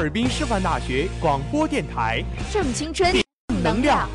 [0.00, 4.08] 尔滨师范大学广播电台，正青春，正能量。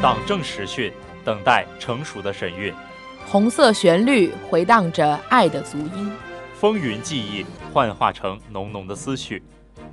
[0.00, 0.92] 党政实训，
[1.24, 2.72] 等待成熟的神韵。
[3.26, 6.12] 红色旋律回荡着爱的足音，
[6.54, 9.42] 风云记忆幻化成浓浓的思绪，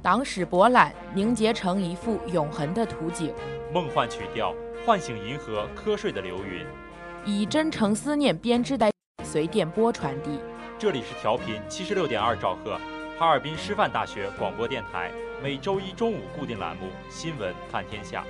[0.02, 3.34] 党史博览凝结成一幅永恒的图景。
[3.74, 4.54] 梦幻曲调
[4.86, 6.66] 唤醒银河瞌睡的流云，
[7.26, 8.92] 以真诚思念编织的
[9.24, 10.40] 随电波传递。
[10.78, 12.80] 这里是调频七十六点二兆赫，
[13.18, 15.10] 哈尔滨师范大学广播电台，
[15.42, 18.22] 每周一中午固定栏目《新闻看天下》。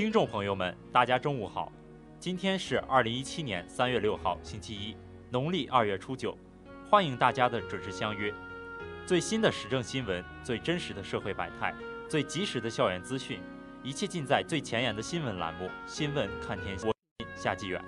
[0.00, 1.70] 听众朋友们，大家中午好，
[2.18, 4.96] 今天是二零一七年三月六号，星期一，
[5.28, 6.34] 农历二月初九，
[6.88, 8.32] 欢迎大家的准时相约。
[9.04, 11.74] 最新的时政新闻，最真实的社会百态，
[12.08, 13.40] 最及时的校园资讯，
[13.82, 16.88] 一切尽在最前沿的新闻栏目《新闻看天下》。
[17.36, 17.78] 夏季远，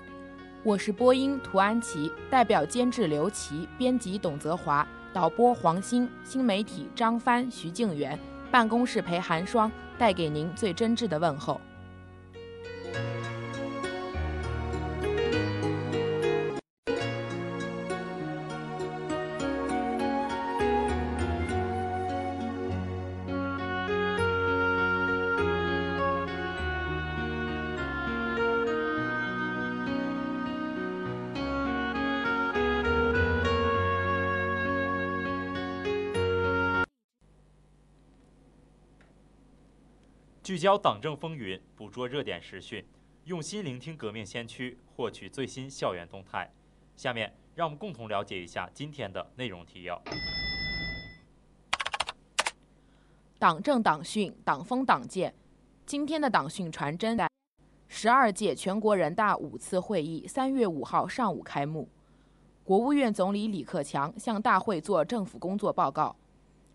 [0.63, 8.19] 我是播音涂安琪，代表监制刘琦，编辑董泽华，导播黄鑫，新媒体张帆、徐静源，
[8.51, 11.59] 办公室陪寒霜，带给您最真挚的问候。
[40.53, 42.85] 聚焦党政风云，捕捉热点时讯，
[43.25, 46.53] 用心聆听革命先驱，获取最新校园动态。
[46.95, 49.99] 下面，让我们共同了解一下今天的内容提要。
[53.39, 55.35] 党政党训，党风党建。
[55.87, 57.19] 今天的党训传真
[57.89, 61.89] 十二届全国人大五次会议三月五号上午开幕。
[62.63, 66.15] 国务院总理李克强向大会作政府工作报告。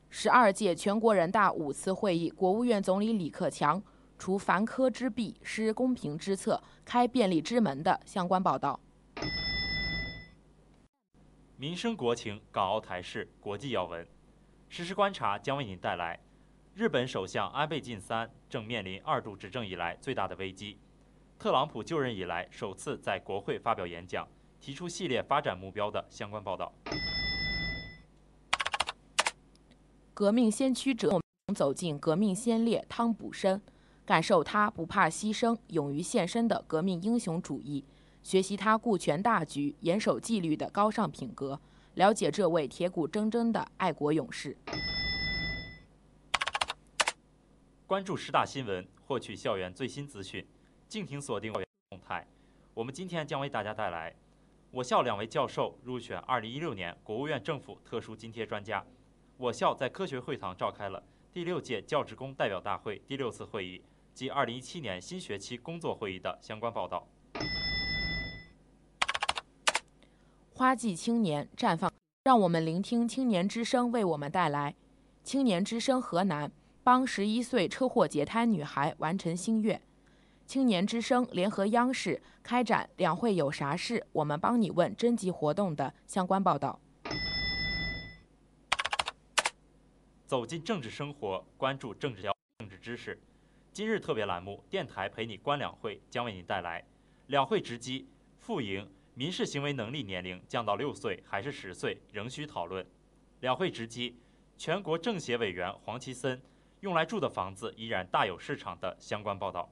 [0.10, 3.82] 十二届全国人大五次会议，国务院总理李克强
[4.18, 8.80] 除凡科之弊，施公平之策，开便利之门的相关报道。
[11.58, 14.08] 民生国情、港澳台事、国际要闻，
[14.70, 16.20] 实时观察将为您带来：
[16.74, 20.78] 日本首相安倍晋三正面临二度执政以来最大的危机；
[21.38, 24.28] 特朗普就任以来首次在国会发表演讲，
[24.60, 26.72] 提出系列发展目标的相关报道。
[30.18, 31.22] 革命先驱者
[31.54, 33.62] 走进革命先烈汤普森，
[34.04, 37.86] 感受他不怕牺牲、勇于献身的革命英雄主义，
[38.24, 41.62] 学习他顾全大局、严守纪律的高尚品格，
[41.94, 44.58] 了解这位铁骨铮铮的爱国勇士。
[47.86, 50.44] 关注师大新闻，获取校园最新资讯，
[50.90, 51.64] 敬请锁定动
[52.02, 52.26] 态。
[52.74, 54.16] 我们今天将为大家带来
[54.72, 58.84] 我校两位教授入选2016年国务院政府特殊津贴专家。
[59.40, 67.08] 我校在科学会堂召开了第六届教职工代表大会第六次会议及2017年新学期工作会议的相关报道。
[70.52, 71.92] 花季青年绽放，
[72.24, 74.74] 让我们聆听青年之声为我们带来
[75.24, 76.52] 青年之声河南。
[76.84, 79.82] 帮十一岁车祸截瘫女孩完成心愿，
[80.46, 86.80] 青年之声联合央视开展“两会有啥事，我们帮你问”征集活动的相关报道。
[90.28, 93.18] 走进政治生活，关注政治要政治知识。
[93.72, 96.86] 今日特别栏目“电台陪你观两会”将为您带来
[97.28, 98.06] “两会直击
[98.38, 102.86] 副营民事行为能力年龄降到六岁还是十岁仍需讨论”。
[103.40, 104.20] 两会直击
[104.58, 106.42] 全国政协委员黄奇森。
[106.82, 109.72] 用来住的房子依然大有市场的相关报道。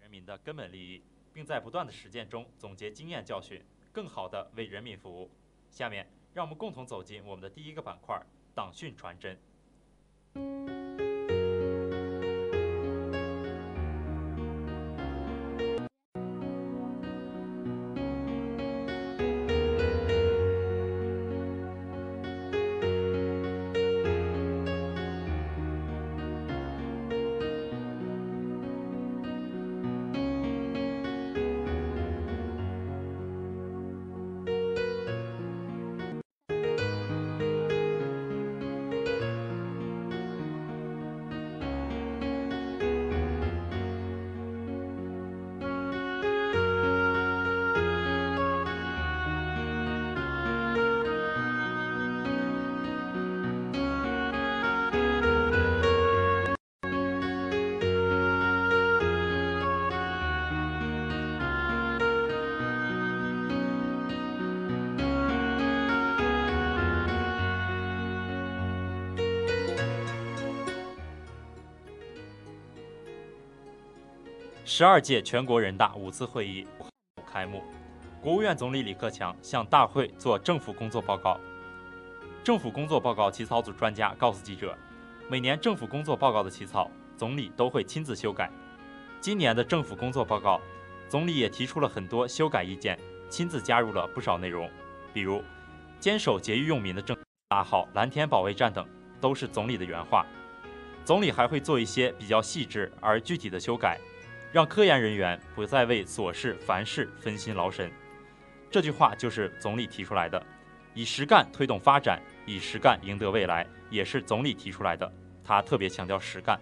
[0.00, 1.02] 人民的根本利益，
[1.34, 3.60] 并在不断的实践中总结经验教训，
[3.92, 5.28] 更好地为人民服务。
[5.68, 8.18] 下面，让我们共同走进我们的第一个板块——
[8.54, 11.03] 党训传真。
[74.76, 76.66] 十二届全国人大五次会议
[77.24, 77.62] 开幕，
[78.20, 81.38] 国务院总理李克强向大会作政府工作报告。
[82.42, 84.76] 政府工作报告起草组专家告诉记者，
[85.30, 88.50] 每年政府工作报告的起草，总理都会亲自修改。
[89.20, 90.60] 今年的政府工作报告，
[91.08, 92.98] 总理也提出了很多修改意见，
[93.28, 94.68] 亲自加入了不少内容，
[95.12, 95.40] 比如
[96.00, 97.16] 坚守节约用民的政，
[97.48, 98.84] 打好蓝天保卫战等，
[99.20, 100.26] 都是总理的原话。
[101.04, 104.00] 总理还会做一些比较细致而具体的修改。
[104.54, 107.90] 让科研人员不再为琐事烦事分心劳神，
[108.70, 110.40] 这句话就是总理提出来的。
[110.94, 115.12] 以实干推动发展，以实干赢得未来，也是总理提出来的。
[115.42, 116.56] 他特别强调实干。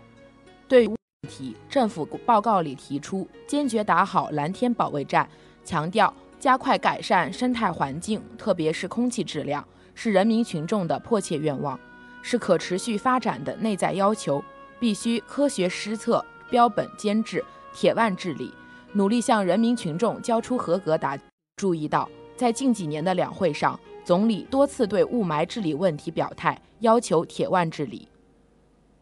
[0.66, 0.96] 对问
[1.28, 5.28] 题，政府报告里提出坚决打好蓝天保卫战，
[5.62, 6.10] 强调
[6.40, 9.62] 加快改善生态环境，特别是空气质量，
[9.94, 11.78] 是人民群众的迫切愿望，
[12.22, 14.42] 是可持续发展的内在要求，
[14.80, 17.44] 必须科学施策，标本兼治。
[17.72, 18.52] 铁腕治理，
[18.92, 21.18] 努力向人民群众交出合格答。
[21.56, 28.08] 注意到，在近几年的两会上，总理多次对雾霾治理问题表态，要求铁腕治理。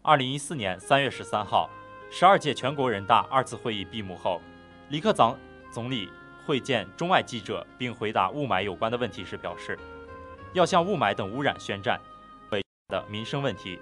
[0.03, 1.69] 二零一四年三月十三号，
[2.11, 4.41] 十二届全国人大二次会议闭幕后，
[4.89, 5.37] 李克强
[5.71, 6.09] 总理
[6.47, 9.79] 会见中外记者并回答雾霾有关的问题时表示，
[10.53, 12.00] 要向雾霾等污染宣战，
[12.89, 13.79] 的民生问题。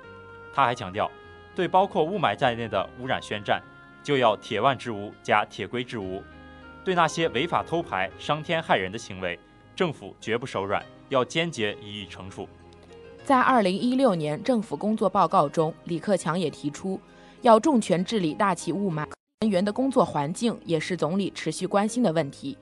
[0.53, 1.11] 他还强调，
[1.55, 3.63] 对包括雾霾在内的污染宣战。
[4.09, 6.23] 就要铁腕治污加铁规治污，
[6.83, 9.39] 对那些违法偷排、伤天害人的行为，
[9.77, 12.49] 政府绝不手软，要坚决予以惩处。
[13.23, 16.99] 在二零一六年政府工作报告中，李克强也提出，
[17.43, 19.07] 要重拳治理大气雾霾。
[19.41, 22.57] 人员的工作环境也是总理持续关心的问题。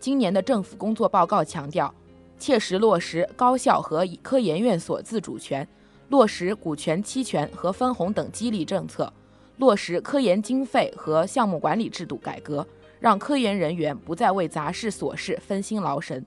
[0.00, 1.94] 今年的政府工作报告强调，
[2.40, 5.64] 切实落实高校和科研院所自主权，
[6.08, 9.12] 落实股权期权和分红等激励政策。
[9.58, 12.66] 落实科研经费和项目管理制度改革，
[13.00, 16.24] 让科研人员不再为杂事琐事分心劳神。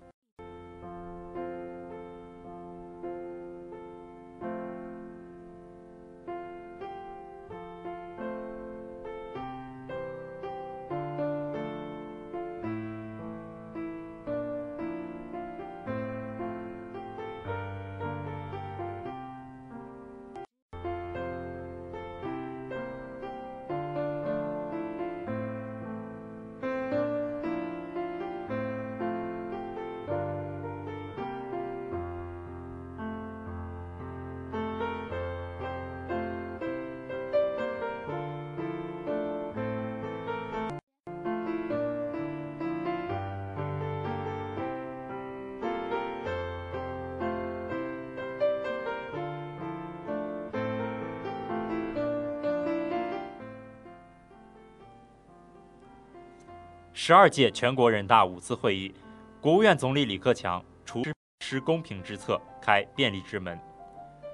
[57.04, 58.94] 十二届全国人大五次会议，
[59.42, 61.02] 国务院总理李克强除
[61.40, 63.60] 施公平之策，开便利之门。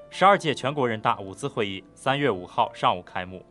[0.10, 3.42] 十二届全国人大五次会议三月五号上午开幕，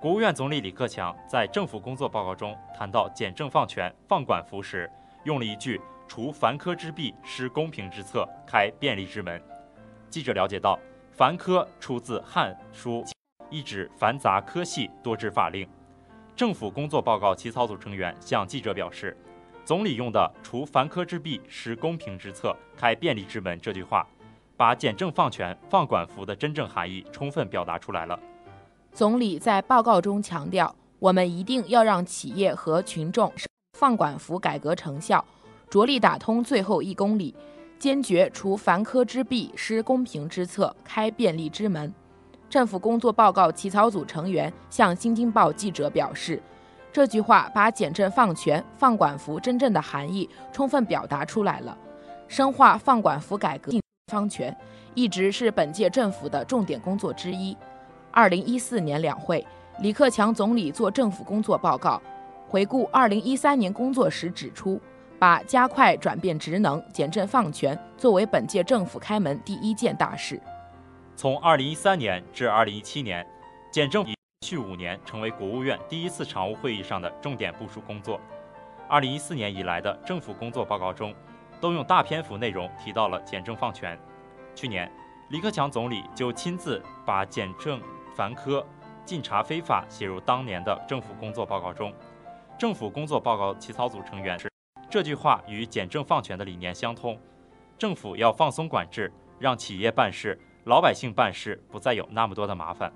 [0.00, 4.90] 国务院总理李克强在政府工作报告中谈到简政放权、放管服时，
[5.22, 9.40] 用了一句“除繁苛之弊，施公平之策，开便利之门”。
[10.10, 10.76] 记者了解到，
[11.12, 13.04] 繁苛出自《汉书》，
[13.48, 15.68] 意指繁杂苛细多制法令。
[16.36, 19.16] 政府工作报告起草组成员向记者表示，
[19.64, 24.06] 总理用的“除繁苛之弊，施公平之策，开便利之门”这句话，
[24.54, 28.20] 把简政放权、放管服的真正含义充分表达出来了。
[28.92, 33.32] 总理在报告中强调，我们一定要让企业和群众
[33.78, 35.24] 放管服改革成效，
[35.70, 37.34] 着力打通最后一公里，
[37.78, 41.94] 坚决除繁苛之弊，施公平之策，开便利之门。
[42.48, 46.40] 政府工作报告起草组成员向《新京报》记者表示，
[46.92, 51.76] 这句话把简政放权、放管服真正的含义充分表达出来了。
[52.28, 53.72] 深化放管服改革、
[54.10, 54.56] 放权，
[54.94, 57.56] 一直是本届政府的重点工作之一。
[58.10, 59.44] 二零一四年两会，
[59.80, 62.00] 李克强总理做政府工作报告，
[62.48, 64.80] 回顾二零一三年工作时指出，
[65.18, 70.40] 把加快转变职能、简政放权作为本届政府开门第一件大事。
[71.16, 73.26] 从二零一三年至二零一七年，
[73.72, 78.20] 简政连续五年成为国务院第一次常务会议上的重点部署工作。
[78.86, 81.14] 二零一四年以来的政府工作报告中，
[81.58, 83.98] 都用大篇幅内容提到了简政放权。
[84.54, 84.92] 去年，
[85.30, 87.80] 李克强总理就亲自把简政
[88.14, 88.64] 繁科、
[89.06, 91.90] 禁查非法写入当年的政府工作报告中。
[92.58, 94.50] 政府工作报告起草组成员是
[94.90, 97.18] 这句话与简政放权的理念相通，
[97.78, 100.38] 政府要放松管制，让企业办事。
[100.66, 102.92] 老百姓办事不再有那么多的麻烦。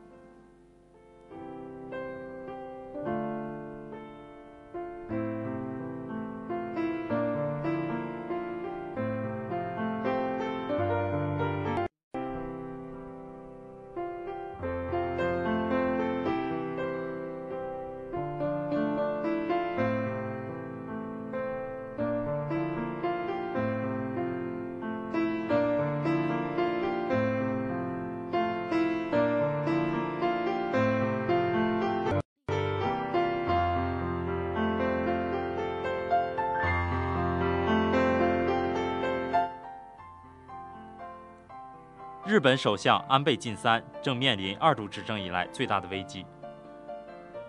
[42.41, 46.25] 日本首相安倍晋三正面临二度执政以来最大的危机。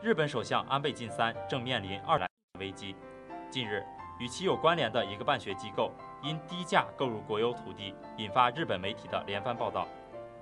[0.01, 2.27] 日本首相安倍晋三正面临二来
[2.59, 2.93] 危机。
[3.49, 3.81] 近日，
[4.19, 9.87] 与其有关联的一个办学机构因低价购入国有土地，引发日本媒体的连番报道。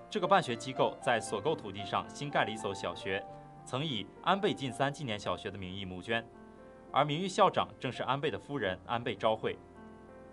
[0.09, 3.23] 这个办学机构在所购土地上新盖了一所小学，
[3.63, 6.27] 曾以安倍晋三纪念小学的名义募捐，
[6.91, 9.55] 而名誉校长正是安倍的夫人安倍昭惠。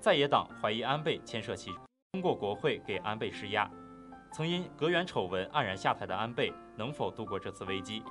[0.01, 1.79] 在野党怀疑安倍牵涉其中，
[2.13, 3.71] 通过国会给安倍施压。
[4.37, 8.03] 曾因阁员丑闻黯然下台的安倍能否度过这次危机？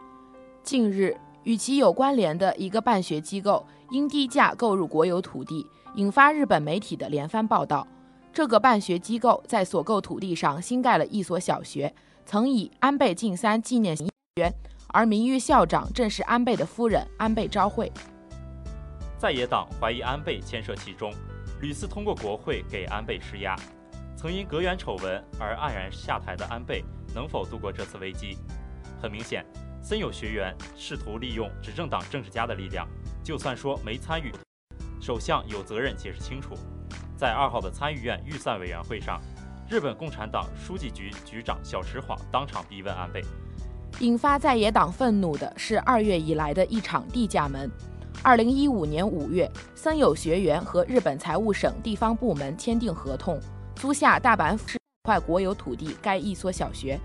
[0.63, 7.87] 近日，与其有关联的一个办学机构因低价购入国有土地，引发日本媒体的连番报道。
[8.33, 11.93] 这个办学机构在所购土地上新盖了一所小学，
[12.25, 13.95] 曾以安倍晋三纪念
[14.37, 14.51] 园，
[14.87, 17.91] 而名誉校长正是安倍的夫人安倍昭惠。
[19.19, 21.13] 在野党怀疑安倍牵涉其中，
[21.61, 23.55] 屡次通过国会给安倍施压。
[24.25, 28.39] 曾因阁员丑闻而黯然下台的安倍能否度过这次危机？
[28.99, 29.45] 很明显，
[29.83, 32.87] 森友学园试图利用执政党政治家的力量，
[33.23, 34.33] 就算说没参与，
[34.99, 36.55] 首相有责任解释清楚。
[37.15, 39.21] 在二号的参议院预算委员会上，
[39.69, 43.21] 日本共产党书记局局长小池晃当场逼问安倍。
[43.99, 47.69] 引发在野党愤怒的是二月以来的一场地价门。
[48.23, 53.39] 二零一五年五月，森友学园和日本财务省地方部门签订合同。
[53.75, 56.99] 租下大阪府块国有土地盖一所小学，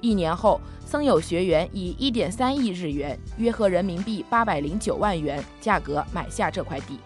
[0.00, 6.98] 一年后，僧友学员以一点三亿日元（约合人民币八百零九万元）价格买下这块地。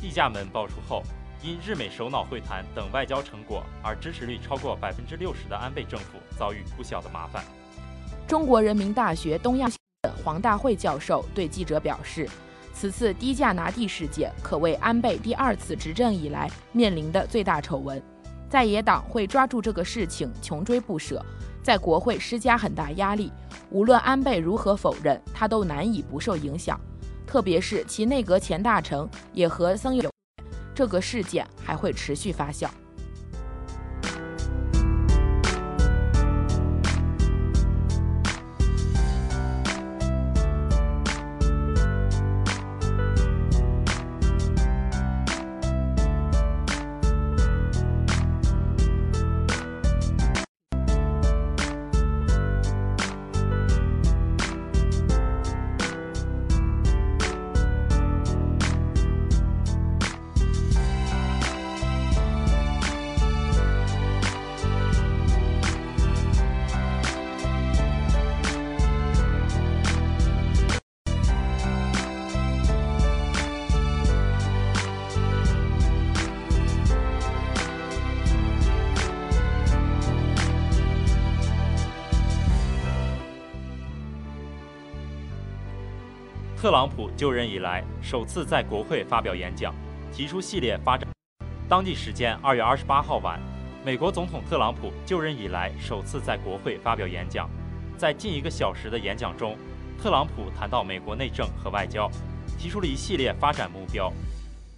[0.00, 1.02] 地价门爆出后，
[1.42, 7.44] 因日美首脑会谈等外交成果而支持率超过百分之六十的安倍政府遭遇不小的麻烦。
[8.26, 9.76] 中国人民大学东亚系
[10.24, 12.28] 黄大会教授对记者表示，
[12.72, 18.02] 此次低价拿地事件可谓安倍第二次执政以来面临的最大丑闻。
[18.50, 21.24] 在野党会抓住这个事情穷追不舍，
[21.62, 23.32] 在国会施加很大压力。
[23.70, 26.78] 无论安倍如何否认，他都难以不受影响。
[27.24, 30.10] 特别是其内阁前大臣也和僧有，
[30.74, 32.68] 这个事件还会持续发酵。
[87.20, 89.74] 就任以来首次在国会发表演讲，
[90.10, 91.06] 提出系列发展。
[91.68, 93.38] 当地时间二月二十八号晚，
[93.84, 97.46] 美国总统特朗普就任以来首次在国会发表演讲。
[97.98, 99.54] 在近一个小时的演讲中，
[100.02, 102.10] 特朗普谈到美国内政和外交，
[102.58, 104.10] 提出了一系列发展目标。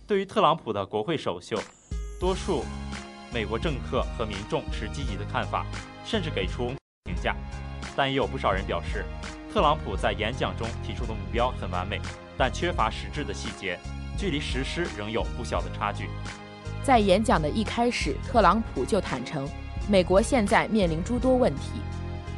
[0.08, 1.56] 对于特朗普的国会首秀，
[2.18, 2.64] 多数
[3.32, 5.64] 美国政客和民众持积极的看法，
[6.04, 7.36] 甚至给出评价。
[7.94, 9.04] 但也有不少人表示，
[9.54, 12.00] 特朗普在演讲中提出的目标很完美，
[12.36, 13.78] 但缺乏实质的细节，
[14.16, 16.08] 距离实施仍有不小的差距。
[16.82, 19.48] 在演讲的一开始，特朗普就坦诚，
[19.88, 21.80] 美国现在面临诸多问题。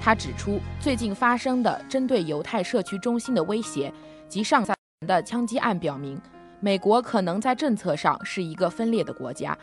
[0.03, 3.91] 他指出，最近发生的针对犹太社区中心的威胁
[4.29, 4.75] 及上赛
[5.07, 6.21] 的枪击案表明，
[6.61, 9.57] 美国可能在政策上是一个分裂的国家，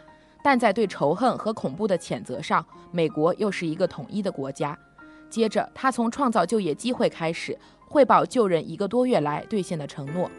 [0.43, 4.75] 但在对仇恨和恐怖的谴责上，美国又是一个统一的国家。
[5.29, 7.55] 接着，他从创造就业机会开始，
[7.91, 10.31] 汇报就任一个多月来兑现的承诺。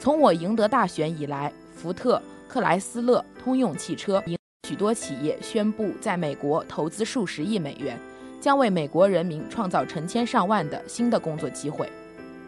[0.00, 4.20] 从我赢得大选以来，福特、克莱斯勒、通用汽车
[4.68, 7.96] 许多企业宣布在美国投资数十亿美元，
[8.40, 11.88] 将为美国人民创造成千上万的新的工作机会，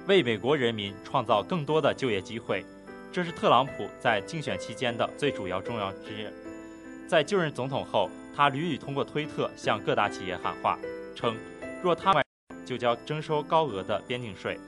[0.09, 2.67] 为美国人民创造更多的就业机会。
[3.13, 6.27] 这是特朗普在竞选期间的最主要重要之一。
[7.07, 10.77] 在就任总统后，他屡屡通过推特向各大企业喊话，
[11.15, 11.37] 称。
[11.81, 12.24] 若他们
[12.65, 14.59] 就将征收高额的边境税，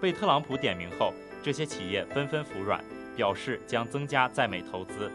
[0.00, 2.82] 被特朗普点名后，这些企业纷纷服软，
[3.16, 5.10] 表示将增加在美投资。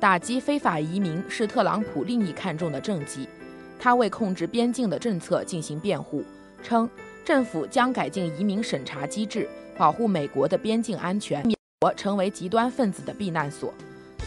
[0.00, 3.28] 打击非法移民是特朗普另一看重的政绩，
[3.78, 6.24] 他为控制边境的政策进行辩护，
[6.62, 6.90] 称
[7.24, 9.48] 政府将改进移民审查机制，
[9.78, 13.72] 保护美国的边境安全，免国成为极端分子的避难所。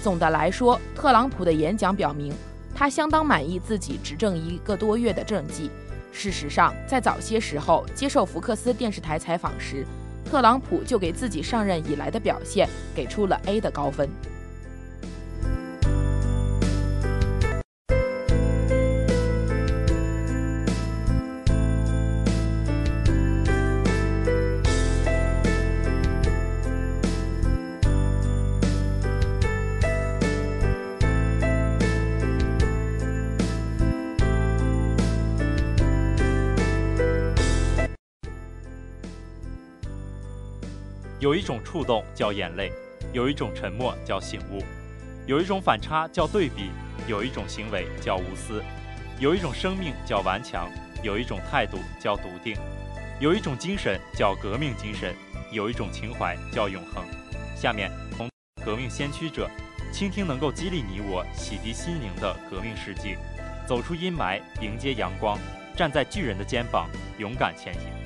[0.01, 2.33] 总的来说，特朗普的演讲表明，
[2.73, 5.69] 他相当满意自己执政一个多月的政绩。
[6.17, 9.85] 事实上，在早些时候接受福克斯电视台采访时，
[10.23, 14.09] 特朗普就给自己上任以来的表现给出了 A 的高分。
[41.25, 42.71] 有一种触动叫眼泪，
[43.11, 44.63] 有一种沉默叫醒悟，
[45.25, 46.69] 有一种反差叫对比，
[47.07, 48.63] 有一种行为叫无私，
[49.19, 50.69] 有一种生命叫顽强，
[51.01, 52.55] 有一种态度叫笃定，
[53.19, 55.15] 有一种精神叫革命精神，
[55.51, 57.03] 有一种情怀叫永恒。
[57.55, 58.29] 下面，从
[58.63, 59.49] 革命先驱者，
[59.91, 63.15] 倾听能够激励你我、洗涤心灵的革命事迹，
[63.67, 65.39] 走出阴霾，迎接阳光，
[65.75, 68.04] 站在巨人的肩膀，勇敢前行。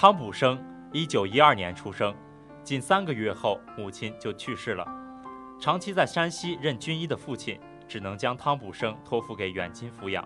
[0.00, 0.56] 汤普生，
[0.92, 2.14] 一九一二年出生，
[2.62, 4.86] 仅三个月后母亲就去世了。
[5.60, 7.58] 长期在山西任军医的父亲
[7.88, 10.24] 只能将汤普生托付给远亲抚养。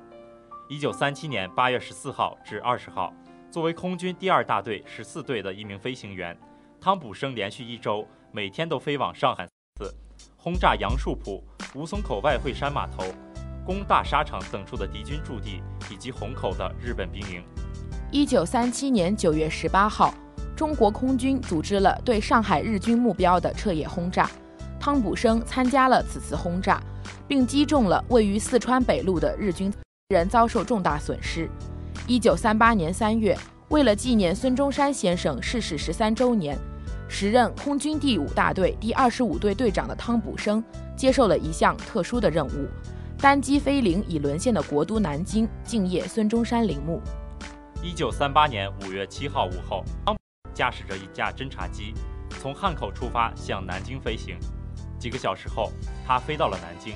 [0.68, 3.14] 一九三七年八月十四号至二十号，
[3.50, 6.38] 作为空军第二大队十四队的一名飞行员，
[6.78, 9.46] 汤普生连续一周每天都飞往上海
[9.80, 9.90] 次，
[10.36, 11.42] 轰炸杨树浦、
[11.74, 13.04] 吴淞口外汇山码头、
[13.64, 17.42] 工大沙场等处的敌军驻地以及虹口的日本兵营。
[18.14, 20.12] 一九三七年九月十八号，
[20.54, 24.30] 中国空军组织了对上海日军目标的彻夜轰炸。
[24.78, 26.78] 汤普生参加了此次轰炸，
[27.26, 29.72] 并击中了位于四川北路的日军，
[30.10, 31.48] 人遭受重大损失。
[32.06, 33.34] 一九三八年三月，
[33.70, 36.54] 为了纪念孙中山先生逝世十三周年，
[37.08, 40.62] 时任空军第五大队第二十五队队长的汤普生
[40.94, 42.68] 接受了一项特殊的任务：
[43.16, 47.00] 单机飞临已沦陷的国都南京，敬业孙中山陵墓。
[47.84, 50.16] 一九三八年五月七号午后，汤
[50.54, 51.92] 驾驶着一架侦察机
[52.40, 54.38] 从汉口出发向南京飞行。
[55.00, 55.72] 几个小时后，
[56.06, 56.94] 他飞到了南京。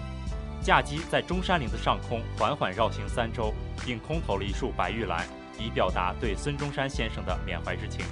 [0.62, 3.52] 驾机在中山陵的上空缓缓绕行三周，
[3.84, 5.26] 并空投了一束白玉兰，
[5.58, 8.04] 以表达对孙中山先生的缅怀之情。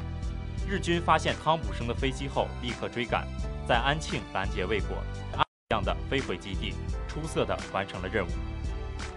[0.69, 3.25] 日军发现汤普生的飞机后，立刻追赶，
[3.69, 4.97] 在安庆拦截未果，
[5.37, 6.75] 安样的飞回基地，
[7.07, 8.31] 出色的完成了任务。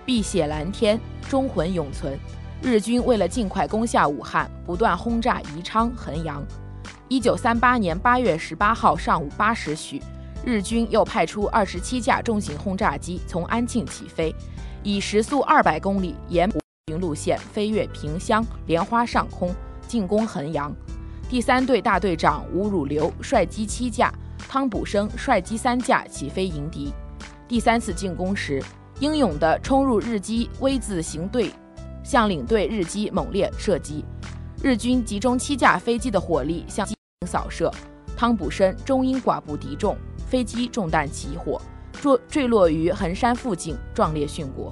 [0.05, 2.19] 碧血蓝天，忠魂永存。
[2.61, 6.43] 日军为了尽快攻下武汉，不断轰炸宜昌、衡阳。
[7.07, 10.01] 一九三八年八月十八号上午八时许，
[10.43, 14.33] 日军又派出二十七架重型轰炸机从安庆起飞，
[14.81, 16.49] 以时速二百公里沿
[16.87, 19.53] 平路线飞越萍乡、莲花上空，
[19.87, 20.75] 进攻衡阳。
[21.29, 24.11] 第三队大队长吴汝流率机七架，
[24.49, 26.91] 汤补生率机三架起飞迎敌。
[27.47, 28.61] 第三次进攻时，
[28.99, 31.51] 英勇地冲入日机 V 字形队，
[32.07, 34.05] 向领队日机猛烈射击。
[34.63, 36.95] 日军集中七架飞机的火力向机
[37.27, 37.69] 扫射，
[38.15, 44.71] 汤普森终因寡不敌众，飞机中弹起火，坠坠落于衡山附近，壮烈殉国。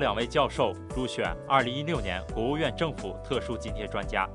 [0.00, 4.28] 两位教授入选2016年国务院政府特殊津贴专家。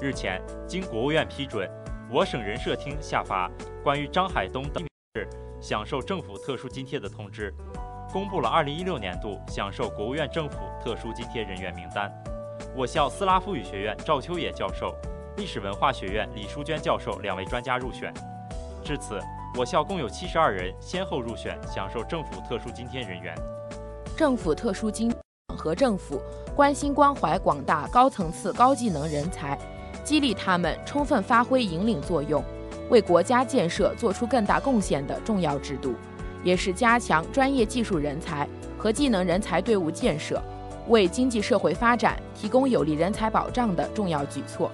[0.00, 1.70] 日前，经国务院批准，
[2.10, 3.50] 我省人社厅下发
[3.82, 5.26] 关于张海东等市
[5.60, 7.54] 享受政府特殊津贴的通知，
[8.12, 12.12] 公布了2016年度享受国务院政府特殊津贴人员名单。
[12.74, 14.94] 我校斯拉夫语学院赵秋野教授、
[15.36, 18.12] 历史文化学院李淑娟教授两位专家入选。
[18.84, 19.18] 至此，
[19.56, 23.34] 我校共有72人先后入选享受政府特殊津贴人员。
[24.16, 25.14] 政府特殊津
[25.58, 26.18] 和政府
[26.54, 29.58] 关心关怀广大高层次高技能人才，
[30.02, 32.42] 激励他们充分发挥引领作用，
[32.88, 35.92] 为国家建设做出更大贡献的重要制度，
[36.42, 38.48] 也是加强专业技术人才
[38.78, 40.42] 和技能人才队伍建设，
[40.88, 44.70] 为经济社会发展提供有力人才保障的重要举措。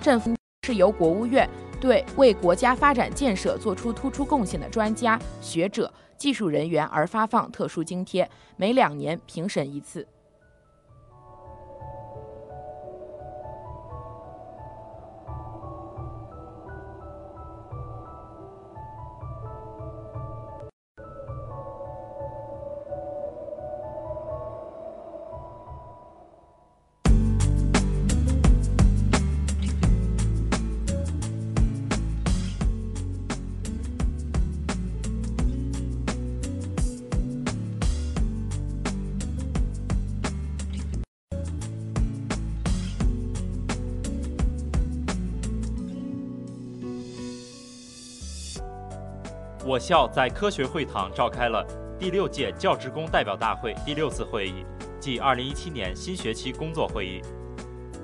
[0.00, 0.34] 政府
[0.66, 1.46] 是由国务院
[1.86, 5.92] 对为国家发展建设做出突出贡献的专家学者。
[6.16, 10.04] 技术人员而发放特殊津贴，每两年评审一次。
[49.86, 51.64] 校在科学会堂召开了
[51.96, 54.66] 第六届教职工代表大会第六次会议
[54.98, 57.22] 暨二零一七年新学期工作会议，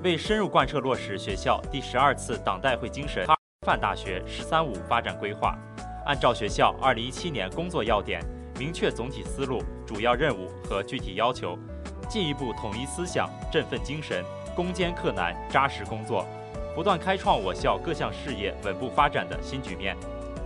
[0.01, 3.27] 为深入贯彻落实学校第十二次党代会精神，
[3.65, 5.57] 范大学“十三五”发展规划，
[6.05, 8.21] 按照学校二零一七年工作要点，
[8.57, 11.59] 明确总体思路、主要任务和具体要求，
[12.07, 14.23] 进一步统一思想、振奋精神，
[14.55, 16.25] 攻坚克难、扎实工作，
[16.73, 19.97] 不断开创我校各项事业稳步发展的新局面。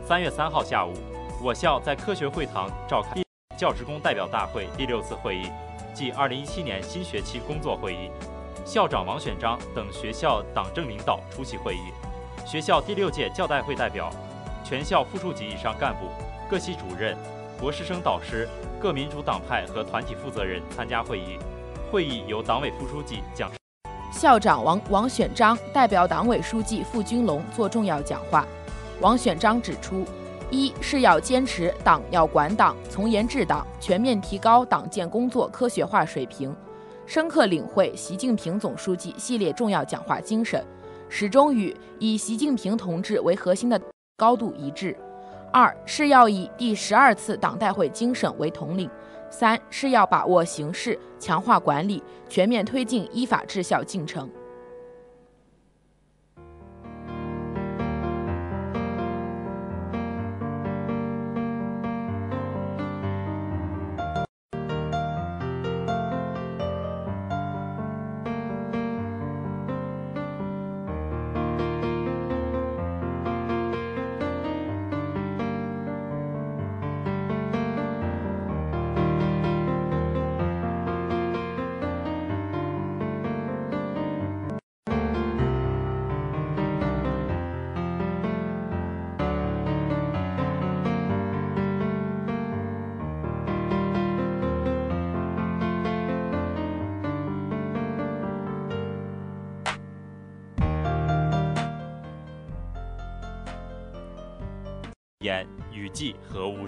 [0.04, 0.93] 三月三号下午，
[1.39, 3.21] 我校在科学会堂召开
[3.56, 5.52] 教职工代表大会第六次会议
[5.93, 8.10] 暨二零一七年新学期工作会议，
[8.65, 11.91] 校长王选章等学校党政领导出席会议，
[12.45, 14.12] 学校第六届教代会代表、
[14.63, 16.08] 全校副处级以上干部、
[16.50, 17.15] 各系主任、
[17.60, 18.47] 博士生导师、
[18.80, 21.38] 各民主党派和团体负责人参加会议。
[21.91, 23.52] 会议由党委副书记讲，
[24.12, 28.45] 校长王王选章代表党委书记付军龙作重要讲话。
[29.02, 30.06] 王选章指出，
[30.49, 36.55] 一是要坚持党要管党，从严治党，全面提高党建工作科学化水平，
[37.05, 40.65] 深刻领会习近平总书记系列重要讲话精神，
[41.10, 43.79] 始终与以习近平同志为核心的
[44.15, 44.95] 高度一致；
[45.51, 48.88] 二是要以第十二次党代会精神为统领；
[49.29, 54.29] 三是要把握形势，强化管理，全面推进依法治校进程。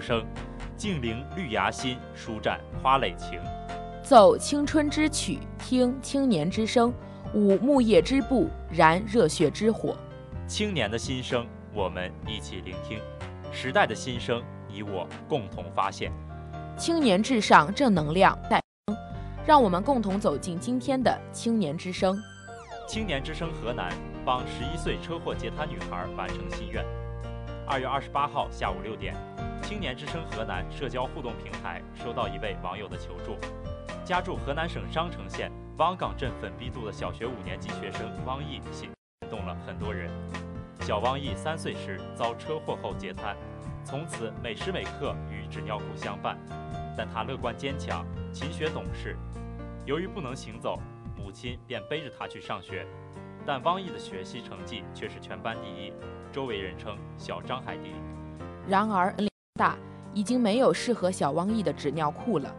[0.00, 0.26] 无声，
[0.76, 3.38] 静聆绿芽心，舒展花蕾情。
[4.02, 6.92] 奏青春之曲，听青年之声，
[7.34, 9.94] 舞木叶之步，燃热血之火。
[10.48, 12.98] 青年的心声，我们一起聆听；
[13.52, 16.10] 时代的心声，你我共同发现。
[16.78, 18.60] 青年至上，正能量带
[19.46, 22.18] 让我们共同走进今天的青年之声。
[22.88, 23.92] 青年之声河南
[24.24, 26.84] 帮十一岁车祸截瘫女孩完成心愿。
[27.66, 29.14] 二月二十八号下午六点，
[29.62, 33.36] 青年之声河南社交互动平台收到一位网友的求助。
[34.04, 38.90] 家住河南省商城县汪岗镇粉壁渡的小学五年级学生汪毅，心
[39.30, 40.10] 动了很多人。
[40.80, 43.36] 小汪毅三岁时遭车祸后截瘫，
[43.84, 46.36] 从此每时每刻与纸尿裤相伴。
[46.96, 49.16] 但他乐观坚强，勤学懂事。
[49.86, 50.78] 由于不能行走，
[51.16, 52.86] 母亲便背着他去上学。
[53.46, 55.92] 但汪毅的学习成绩却是全班第一，
[56.32, 57.92] 周围人称“小张海迪”。
[58.68, 59.14] 然而，
[59.60, 59.76] 大
[60.14, 62.50] 已经没有适合小汪毅的纸尿裤了，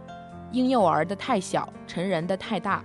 [0.52, 2.84] 婴幼儿的太小，成人的太大。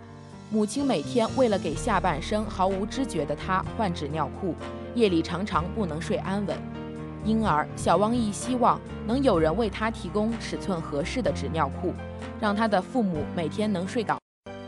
[0.48, 4.54] 母亲每天为了给下半身毫无知觉的他换纸尿裤，
[4.94, 6.56] 夜里常常不能睡安稳。
[7.26, 11.92] 因而，小汪毅希望能有人为他提供尺寸合适的纸尿裤，
[12.40, 14.18] 让他的父母每天能睡到。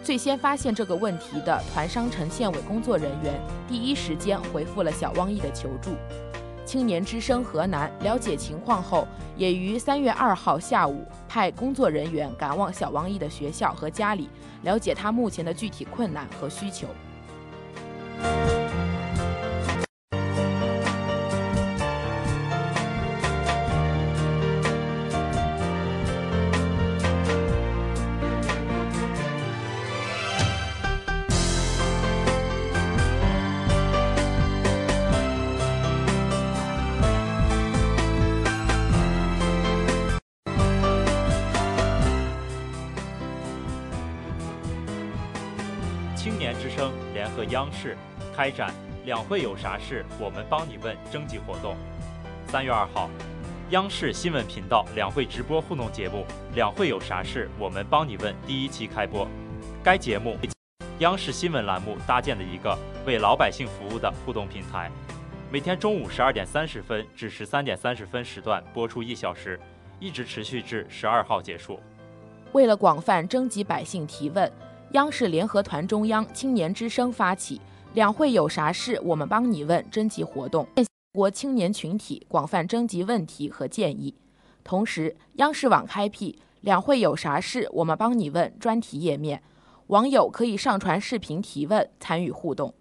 [0.02, 5.92] 最先发现这个问题的团商城县委工作人员，第一时间回复了小汪毅的求助。
[6.68, 14.28] 青年之声河南了解情况后，也于三月二号下午派工作人员赶往小王毅的学校和家里，
[14.64, 16.86] 了解他目前的具体困难和需求。
[47.72, 47.96] 是
[48.36, 48.72] 开展
[49.04, 51.76] “两会有啥事，我们帮你问”征集活动。
[52.46, 53.10] 三月二号，
[53.70, 59.28] 央视新闻频道两会直播互动节目“两会有啥事，我们帮你问”第一期开播。
[59.82, 60.36] 该节目
[61.00, 62.76] 央视新闻栏目搭建的一个
[63.06, 64.90] 为老百姓服务的互动平台，
[65.50, 69.58] 每天中午十二点三十分至十三点三十分时段播出一小时，
[70.00, 71.80] 一直持续至十二号结束。
[72.52, 74.50] 为了广泛征集百姓提问。
[74.92, 77.60] 央视联合团中央青年之声发起
[77.92, 80.66] “两会有啥事，我们帮你问”征集活动，
[81.12, 84.14] 国青年群体广泛征集问题和建议。
[84.64, 89.42] 同时，央视网开辟“两会有啥事，我们帮你问”专题页面，
[89.88, 92.72] 网友可以上传视频提问，参与互动。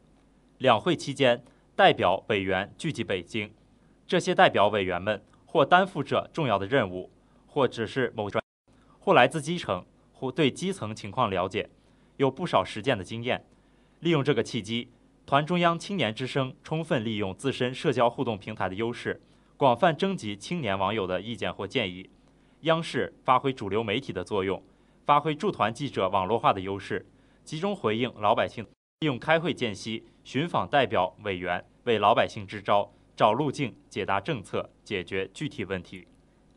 [0.60, 1.44] 两会期间，
[1.76, 3.52] 代表委员聚集北京，
[4.08, 7.12] 这些代表委员们或担负着重要的任务，
[7.46, 8.42] 或只是某专，
[8.98, 11.70] 或来自基层，或对基层情况了解。
[12.18, 13.46] 有不少实践的经验，
[14.02, 14.90] 利用这个契机，
[15.26, 19.22] 团中央青年之声充分利用自身社交互动平台的优势，
[19.56, 22.10] 广泛征集青年网友的意见或建议。
[22.62, 24.62] 央视发挥主流媒体的作用，
[25.06, 27.06] 发挥驻团记者网络化的优势，
[27.44, 28.66] 集中回应老百姓，
[29.00, 36.08] 利用开会间隙寻访代表委员，为老百姓支招、找路径、解答政策、解决具体问题。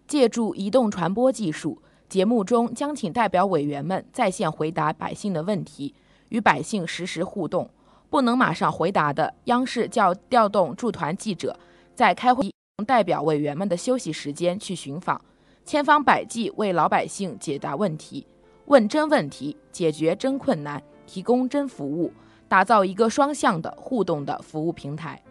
[0.06, 1.82] 借助移动传播技术。
[2.10, 5.94] 节目中将请代表委员们在线回答百姓的问题，
[6.30, 7.70] 与百姓实时互动。
[8.10, 11.56] 不能马上回答的，央视叫调动驻团记者，
[11.94, 12.52] 在开会
[12.84, 15.20] 代表委员们的休息时间去寻访，
[15.64, 18.26] 千方百计为老百姓解答问题，
[18.66, 22.12] 问真问题，解决真困难，提供真服务，
[22.48, 25.22] 打造一个双向的互动的服务平台。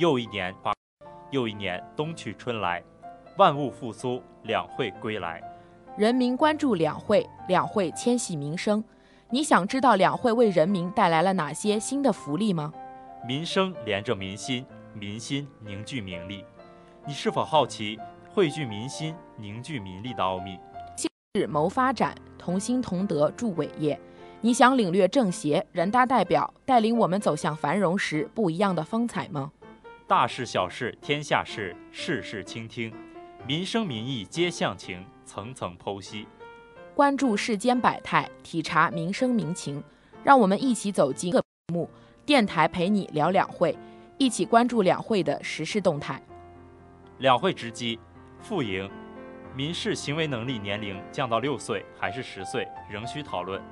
[0.00, 0.72] 又一年花，
[1.30, 2.82] 又一年冬去春来，
[3.36, 5.42] 万物复苏，两会归来。
[5.94, 8.82] 人民关注两会，两会牵系民生。
[9.28, 12.72] 你想知道两会为人民带来了哪些新的福利吗？
[13.28, 16.46] 民生连着民心，民心凝聚民力。
[17.06, 18.00] 你是否好奇
[18.32, 20.58] 汇聚民心、凝聚民力的奥秘？
[21.34, 24.00] 是谋发展，同心同德助伟业。
[24.40, 29.52] 你想领略政协、人大代表带领我们走向繁荣时不一样的风采吗？
[30.10, 32.92] 大事小事天下事，事事倾听，
[33.46, 36.26] 民生民意皆向情，层层剖析，
[36.96, 39.80] 关注世间百态，体察民生民情，
[40.24, 41.40] 让我们一起走进各
[41.72, 41.88] 幕。
[42.26, 43.78] 电台陪你聊两会，
[44.18, 46.20] 一起关注两会的时事动态。
[47.18, 47.96] 两会直击，
[48.40, 48.90] 副营，
[49.54, 53.62] 民事行为能力年龄降到六岁还是十岁，仍需讨论。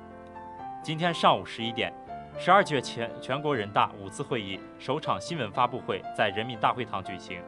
[0.81, 1.93] 今天上午十一点。
[2.37, 7.41] 十二届全全国人大五次会议首场新闻发布会在人民大会堂举行。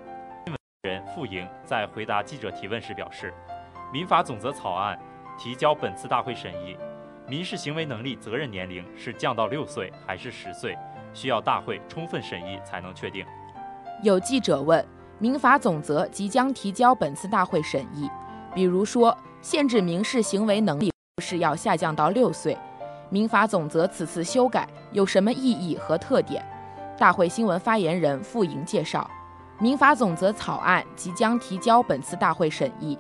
[0.46, 3.34] 新闻人傅莹在回答记者提问时表示，
[3.94, 5.00] 民法总则草案
[5.38, 6.76] 提交本次大会审议，
[7.28, 10.78] 民事行为能力责任年龄是降到六岁还是十岁，
[11.14, 13.26] 需要大会充分审议才能确定。
[14.04, 14.86] 有记者问，
[15.20, 18.10] 民法总则即将提交本次大会审议，
[18.54, 20.92] 比如说限制民事行为能力
[21.22, 22.58] 是要下降到六岁。
[23.12, 26.42] 民法总则此次修改有什么意义和特点？
[26.98, 29.10] 大会新闻发言人傅莹介绍，
[29.60, 32.98] 民法总则草案即将提交本次大会审议。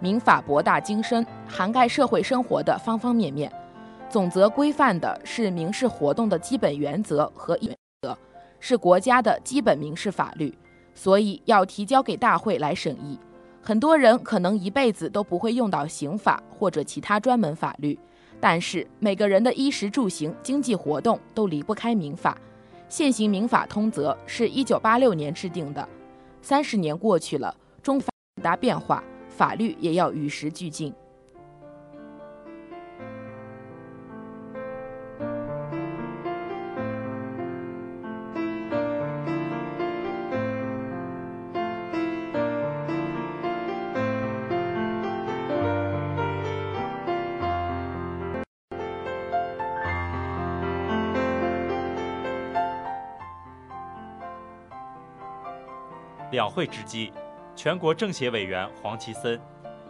[0.00, 3.52] 民法博大精深，涵盖社会生活的方方面面。
[4.10, 8.18] 总则规范的是民事活动的基本原则和原则，
[8.58, 10.52] 是国家的基本民事法律，
[10.92, 13.16] 所以要提交给大会来审议。
[13.62, 17.96] 很多人可能一辈子都不会用到刑法或者其他专门法律。
[18.42, 22.36] 但是每个人的衣食住行、经济活动都离不开民法。
[22.88, 25.88] 现行民法通则是一九八六年制定的，
[26.42, 28.08] 三十年过去了，中法
[28.42, 30.92] 大变化，法律也要与时俱进。
[56.42, 57.12] 两会之际，
[57.54, 59.40] 全国政协委员黄奇森，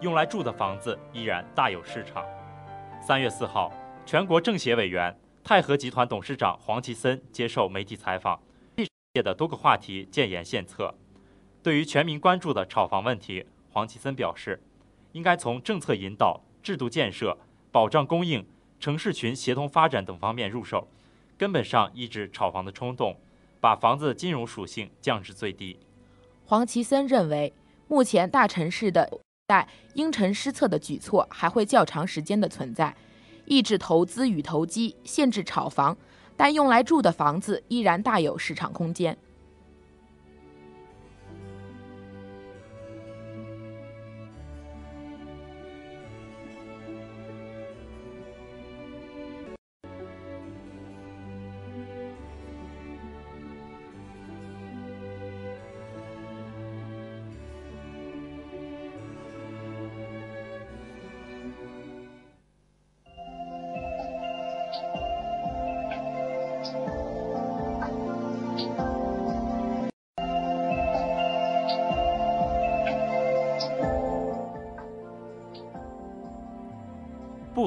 [0.02, 2.22] 用来住的房子依然大有市场。
[3.00, 3.72] 三月四号，
[4.04, 8.38] 全国政协委员、泰禾集团董事长黄奇森接受媒体采访，
[9.14, 10.94] 界的多个话题建言献策。
[11.62, 14.62] 对于全民关注的炒房问题，黄奇森表示，
[15.12, 17.38] 应该从政策引导、制度建设、
[17.70, 18.46] 保障供应、
[18.78, 20.86] 城市群协同发展等方面入手，
[21.38, 23.18] 根本上抑制炒房的冲动，
[23.58, 25.78] 把房子的金融属性降至最低。
[26.52, 27.50] 黄奇森认为，
[27.88, 29.10] 目前大城市的
[29.46, 32.94] 待因城施策的举措还会较长时间的存在，
[33.46, 35.96] 抑制投资与投机，限制炒房，
[36.36, 39.16] 但用来住的房子依然大有市场空间。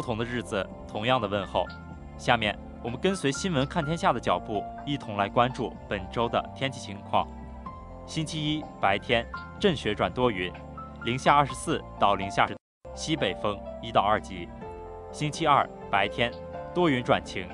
[0.05, 1.65] 同的日子，同样的问候。
[2.15, 7.27] 下面我们跟随新闻看天下的脚步，一同来关注本周的天气情况。
[8.05, 9.25] 星期一白天
[9.59, 10.53] 阵雪转多云，
[11.03, 12.55] 零下二十四到零下十，
[12.93, 14.47] 西北风一到二级。
[15.11, 16.31] 星期二白天
[16.71, 17.47] 多云转晴，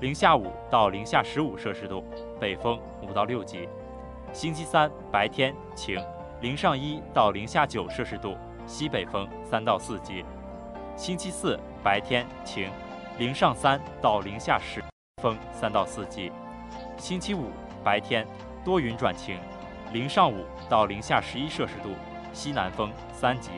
[0.00, 2.04] 零下五到零下十五摄氏度，
[2.38, 3.66] 北风五到六级。
[4.30, 5.98] 星期三白天晴，
[6.42, 8.36] 零上一到零下九摄氏度，
[8.66, 10.22] 西北风三到四级。
[10.96, 12.70] 星期四白天晴，
[13.18, 14.82] 零上三到零下十，
[15.20, 16.32] 风三到四级。
[16.96, 17.50] 星期五
[17.84, 18.26] 白天
[18.64, 19.38] 多云转晴，
[19.92, 21.90] 零上五到零下十一摄氏度，
[22.32, 23.50] 西南风三级。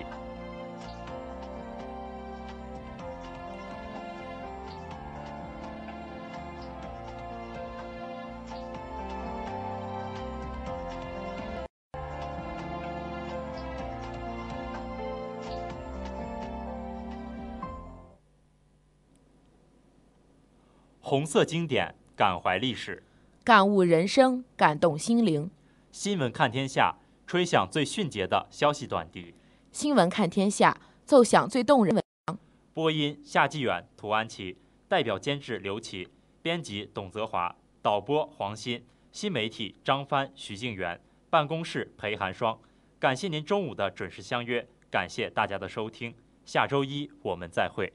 [21.16, 23.02] 红色经典，感怀历史。
[23.42, 25.50] 感悟人生，感动心灵。
[25.90, 29.34] 新闻看天下，吹响最迅捷的消息短笛。
[29.72, 32.38] 新闻看天下，奏响最动人文章。
[32.74, 34.58] 播音：夏继远、涂安琪，
[34.88, 36.06] 代表监制：刘琦，
[36.42, 41.00] 编辑：董泽华，导播：黄鑫，新媒体：张帆、徐静元，
[41.30, 42.58] 办公室：裴寒霜。
[42.98, 46.14] 感谢您中午的准时相约，感谢大家的收听，
[46.44, 47.94] 下周一我们再会。